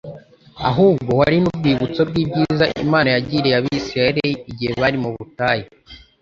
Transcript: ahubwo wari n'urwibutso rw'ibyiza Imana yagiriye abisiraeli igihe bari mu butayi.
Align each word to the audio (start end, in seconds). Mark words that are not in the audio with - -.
ahubwo 0.69 1.11
wari 1.19 1.37
n'urwibutso 1.41 2.01
rw'ibyiza 2.09 2.65
Imana 2.85 3.09
yagiriye 3.15 3.55
abisiraeli 3.59 4.29
igihe 4.51 4.73
bari 4.81 4.97
mu 5.03 5.09
butayi. 5.15 5.65